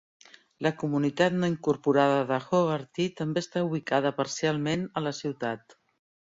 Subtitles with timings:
[0.67, 5.79] La comunitat no incorporada de Hogarty també està ubicada parcialment a la ciutat.